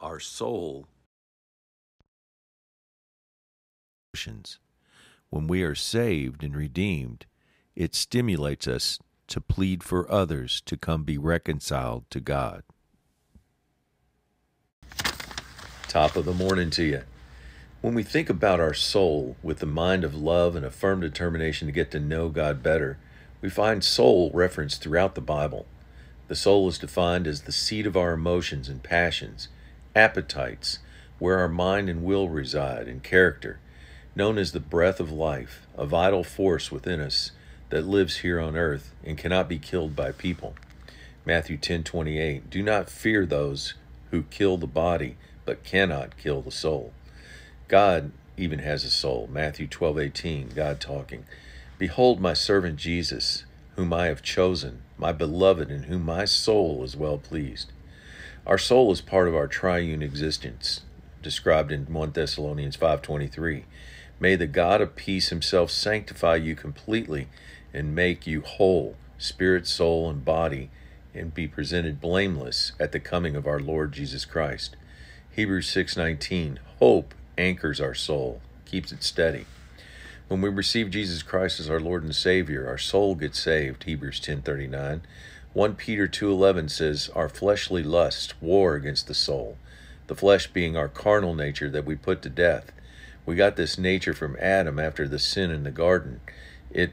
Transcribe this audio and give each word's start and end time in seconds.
our 0.00 0.20
soul 0.20 0.88
when 5.30 5.46
we 5.46 5.62
are 5.62 5.74
saved 5.74 6.42
and 6.42 6.56
redeemed, 6.56 7.26
it 7.76 7.94
stimulates 7.94 8.66
us 8.66 8.98
to 9.28 9.40
plead 9.40 9.82
for 9.82 10.10
others 10.10 10.60
to 10.62 10.76
come 10.76 11.04
be 11.04 11.18
reconciled 11.18 12.04
to 12.10 12.20
God. 12.20 12.62
Top 15.86 16.16
of 16.16 16.24
the 16.24 16.32
morning 16.32 16.70
to 16.70 16.82
you. 16.82 17.02
When 17.80 17.94
we 17.94 18.02
think 18.02 18.28
about 18.28 18.58
our 18.58 18.74
soul 18.74 19.36
with 19.42 19.60
the 19.60 19.66
mind 19.66 20.02
of 20.02 20.14
love 20.14 20.56
and 20.56 20.64
a 20.64 20.70
firm 20.70 21.00
determination 21.00 21.68
to 21.68 21.72
get 21.72 21.90
to 21.92 22.00
know 22.00 22.28
God 22.28 22.62
better, 22.62 22.98
we 23.40 23.48
find 23.48 23.84
soul 23.84 24.30
referenced 24.34 24.82
throughout 24.82 25.14
the 25.14 25.20
Bible. 25.20 25.66
The 26.26 26.34
soul 26.34 26.68
is 26.68 26.78
defined 26.78 27.26
as 27.26 27.42
the 27.42 27.52
seat 27.52 27.86
of 27.86 27.96
our 27.96 28.12
emotions 28.12 28.68
and 28.68 28.82
passions, 28.82 29.48
appetites, 29.98 30.78
where 31.18 31.38
our 31.38 31.48
mind 31.48 31.88
and 31.88 32.04
will 32.04 32.28
reside, 32.28 32.86
and 32.86 33.02
character, 33.02 33.58
known 34.14 34.38
as 34.38 34.52
the 34.52 34.60
breath 34.60 35.00
of 35.00 35.10
life, 35.10 35.66
a 35.76 35.84
vital 35.84 36.22
force 36.22 36.70
within 36.70 37.00
us 37.00 37.32
that 37.70 37.86
lives 37.86 38.18
here 38.18 38.38
on 38.38 38.56
earth 38.56 38.94
and 39.04 39.18
cannot 39.18 39.48
be 39.48 39.58
killed 39.58 39.96
by 39.96 40.12
people. 40.12 40.54
Matthew 41.24 41.56
10:28 41.56 42.48
Do 42.48 42.62
not 42.62 42.88
fear 42.88 43.26
those 43.26 43.74
who 44.12 44.22
kill 44.22 44.56
the 44.56 44.68
body 44.68 45.16
but 45.44 45.64
cannot 45.64 46.16
kill 46.16 46.42
the 46.42 46.52
soul. 46.52 46.92
God 47.66 48.12
even 48.36 48.60
has 48.60 48.84
a 48.84 48.90
soul. 48.90 49.28
Matthew 49.30 49.66
12:18 49.66 50.50
God 50.54 50.80
talking. 50.80 51.24
Behold 51.76 52.20
my 52.20 52.34
servant 52.34 52.76
Jesus, 52.76 53.44
whom 53.74 53.92
I 53.92 54.06
have 54.06 54.22
chosen, 54.22 54.82
my 54.96 55.10
beloved 55.10 55.70
in 55.70 55.84
whom 55.84 56.04
my 56.04 56.24
soul 56.24 56.84
is 56.84 56.96
well 56.96 57.18
pleased. 57.18 57.72
Our 58.46 58.58
soul 58.58 58.92
is 58.92 59.00
part 59.00 59.28
of 59.28 59.34
our 59.34 59.46
triune 59.46 60.02
existence, 60.02 60.82
described 61.22 61.70
in 61.70 61.86
1 61.86 62.12
Thessalonians 62.12 62.76
5:23. 62.76 63.64
May 64.20 64.36
the 64.36 64.46
God 64.46 64.80
of 64.80 64.96
peace 64.96 65.28
himself 65.28 65.70
sanctify 65.70 66.36
you 66.36 66.54
completely 66.54 67.28
and 67.74 67.94
make 67.94 68.26
you 68.26 68.40
whole, 68.40 68.96
spirit, 69.18 69.66
soul, 69.66 70.08
and 70.08 70.24
body, 70.24 70.70
and 71.14 71.34
be 71.34 71.46
presented 71.46 72.00
blameless 72.00 72.72
at 72.80 72.92
the 72.92 73.00
coming 73.00 73.36
of 73.36 73.46
our 73.46 73.60
Lord 73.60 73.92
Jesus 73.92 74.24
Christ. 74.24 74.76
Hebrews 75.30 75.68
6:19 75.68 76.58
Hope 76.78 77.14
anchors 77.36 77.80
our 77.80 77.94
soul, 77.94 78.40
keeps 78.64 78.92
it 78.92 79.02
steady. 79.02 79.46
When 80.28 80.40
we 80.40 80.48
receive 80.48 80.90
Jesus 80.90 81.22
Christ 81.22 81.58
as 81.58 81.70
our 81.70 81.80
Lord 81.80 82.02
and 82.02 82.14
Savior, 82.14 82.66
our 82.68 82.76
soul 82.76 83.14
gets 83.14 83.40
saved. 83.40 83.84
Hebrews 83.84 84.20
10:39. 84.20 85.02
1 85.54 85.74
Peter 85.76 86.06
2:11 86.06 86.68
says, 86.68 87.10
"Our 87.14 87.28
fleshly 87.28 87.82
lusts 87.82 88.34
war 88.40 88.74
against 88.74 89.06
the 89.06 89.14
soul, 89.14 89.56
the 90.06 90.14
flesh 90.14 90.46
being 90.48 90.76
our 90.76 90.88
carnal 90.88 91.34
nature 91.34 91.70
that 91.70 91.84
we 91.84 91.96
put 91.96 92.22
to 92.22 92.28
death." 92.28 92.72
We 93.24 93.34
got 93.34 93.56
this 93.56 93.78
nature 93.78 94.14
from 94.14 94.36
Adam 94.40 94.78
after 94.78 95.06
the 95.06 95.18
sin 95.18 95.50
in 95.50 95.64
the 95.64 95.70
garden. 95.70 96.20
It 96.70 96.92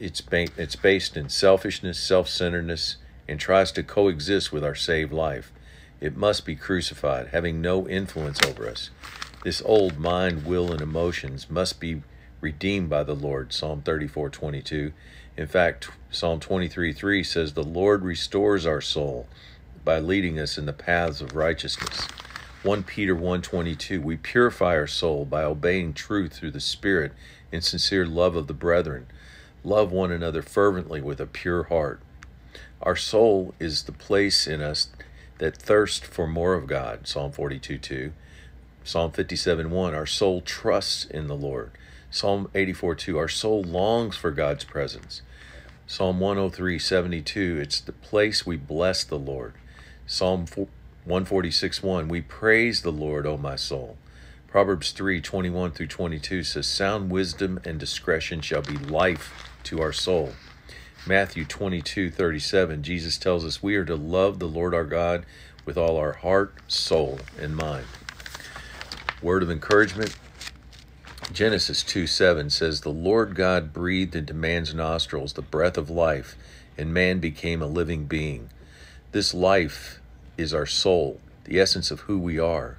it's 0.00 0.20
ba- 0.20 0.48
it's 0.56 0.76
based 0.76 1.16
in 1.16 1.28
selfishness, 1.28 1.98
self-centeredness, 1.98 2.96
and 3.28 3.40
tries 3.40 3.72
to 3.72 3.82
coexist 3.82 4.52
with 4.52 4.64
our 4.64 4.74
saved 4.74 5.12
life. 5.12 5.52
It 6.00 6.16
must 6.16 6.46
be 6.46 6.54
crucified, 6.54 7.28
having 7.28 7.60
no 7.60 7.88
influence 7.88 8.38
over 8.46 8.68
us. 8.68 8.90
This 9.44 9.62
old 9.64 9.98
mind, 9.98 10.44
will, 10.44 10.72
and 10.72 10.80
emotions 10.80 11.50
must 11.50 11.80
be 11.80 12.02
redeemed 12.40 12.88
by 12.88 13.02
the 13.02 13.14
Lord. 13.14 13.52
Psalm 13.52 13.82
34:22. 13.82 14.92
In 15.36 15.46
fact, 15.46 15.88
Psalm 16.10 16.40
23:3 16.40 17.22
says, 17.22 17.52
"The 17.52 17.62
Lord 17.62 18.02
restores 18.02 18.66
our 18.66 18.80
soul 18.80 19.28
by 19.84 19.98
leading 19.98 20.38
us 20.38 20.58
in 20.58 20.66
the 20.66 20.72
paths 20.72 21.20
of 21.20 21.34
righteousness." 21.34 22.06
1 22.62 22.82
Peter 22.82 23.14
1:22 23.14 24.00
We 24.00 24.16
purify 24.16 24.76
our 24.76 24.86
soul 24.86 25.24
by 25.24 25.44
obeying 25.44 25.94
truth 25.94 26.32
through 26.32 26.50
the 26.50 26.60
spirit 26.60 27.12
in 27.52 27.60
sincere 27.60 28.06
love 28.06 28.36
of 28.36 28.46
the 28.46 28.54
brethren. 28.54 29.06
Love 29.62 29.92
one 29.92 30.10
another 30.10 30.42
fervently 30.42 31.00
with 31.00 31.20
a 31.20 31.26
pure 31.26 31.64
heart. 31.64 32.00
Our 32.82 32.96
soul 32.96 33.54
is 33.58 33.84
the 33.84 33.92
place 33.92 34.46
in 34.46 34.60
us 34.60 34.88
that 35.38 35.56
thirst 35.56 36.04
for 36.04 36.26
more 36.26 36.54
of 36.54 36.66
God. 36.66 37.06
Psalm 37.06 37.32
42:2. 37.32 38.12
Psalm 38.84 39.12
57:1 39.12 39.94
Our 39.94 40.06
soul 40.06 40.40
trusts 40.40 41.04
in 41.04 41.26
the 41.26 41.36
Lord. 41.36 41.70
Psalm 42.10 42.50
84 42.54 42.94
2, 42.94 43.18
Our 43.18 43.28
soul 43.28 43.62
longs 43.62 44.16
for 44.16 44.30
God's 44.30 44.64
presence. 44.64 45.20
Psalm 45.86 46.20
103:72 46.20 47.58
It's 47.60 47.80
the 47.80 47.92
place 47.92 48.46
we 48.46 48.56
bless 48.56 49.04
the 49.04 49.18
Lord. 49.18 49.54
Psalm 50.06 50.46
146 51.04 51.82
1 51.82 52.08
We 52.08 52.22
praise 52.22 52.80
the 52.80 52.92
Lord, 52.92 53.26
O 53.26 53.36
my 53.36 53.56
soul. 53.56 53.98
Proverbs 54.46 54.92
3 54.92 55.20
21 55.20 55.72
through 55.72 55.86
22 55.86 56.44
says, 56.44 56.66
Sound 56.66 57.10
wisdom 57.10 57.60
and 57.64 57.78
discretion 57.78 58.40
shall 58.40 58.62
be 58.62 58.78
life 58.78 59.50
to 59.64 59.82
our 59.82 59.92
soul. 59.92 60.32
Matthew 61.06 61.44
22 61.44 62.10
37, 62.10 62.82
Jesus 62.82 63.18
tells 63.18 63.44
us 63.44 63.62
we 63.62 63.76
are 63.76 63.84
to 63.84 63.96
love 63.96 64.38
the 64.38 64.48
Lord 64.48 64.72
our 64.74 64.84
God 64.84 65.26
with 65.66 65.76
all 65.76 65.98
our 65.98 66.14
heart, 66.14 66.54
soul, 66.68 67.20
and 67.38 67.54
mind. 67.54 67.84
Word 69.20 69.42
of 69.42 69.50
encouragement 69.50 70.16
Genesis 71.32 71.82
2 71.82 72.06
7 72.06 72.48
says, 72.48 72.80
The 72.80 72.88
Lord 72.88 73.34
God 73.34 73.74
breathed 73.74 74.16
into 74.16 74.32
man's 74.32 74.72
nostrils 74.72 75.34
the 75.34 75.42
breath 75.42 75.76
of 75.76 75.90
life, 75.90 76.36
and 76.78 76.94
man 76.94 77.18
became 77.18 77.60
a 77.60 77.66
living 77.66 78.06
being. 78.06 78.48
This 79.12 79.34
life 79.34 80.00
is 80.38 80.54
our 80.54 80.64
soul, 80.64 81.20
the 81.44 81.60
essence 81.60 81.90
of 81.90 82.00
who 82.00 82.18
we 82.18 82.38
are. 82.38 82.78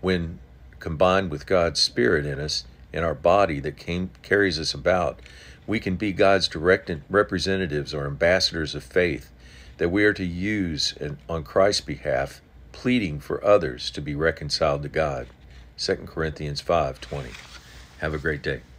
When 0.00 0.38
combined 0.80 1.30
with 1.30 1.46
God's 1.46 1.80
Spirit 1.80 2.24
in 2.24 2.40
us 2.40 2.64
and 2.94 3.04
our 3.04 3.14
body 3.14 3.60
that 3.60 3.76
came, 3.76 4.10
carries 4.22 4.58
us 4.58 4.72
about, 4.72 5.20
we 5.66 5.78
can 5.78 5.96
be 5.96 6.12
God's 6.12 6.48
direct 6.48 6.90
representatives 7.10 7.92
or 7.92 8.06
ambassadors 8.06 8.74
of 8.74 8.82
faith 8.82 9.30
that 9.76 9.90
we 9.90 10.04
are 10.04 10.14
to 10.14 10.24
use 10.24 10.94
on 11.28 11.44
Christ's 11.44 11.82
behalf, 11.82 12.40
pleading 12.72 13.20
for 13.20 13.44
others 13.44 13.90
to 13.90 14.00
be 14.00 14.14
reconciled 14.14 14.82
to 14.82 14.88
God. 14.88 15.26
2 15.76 16.06
Corinthians 16.06 16.62
5:20. 16.62 17.51
Have 18.02 18.14
a 18.14 18.18
great 18.18 18.42
day. 18.42 18.71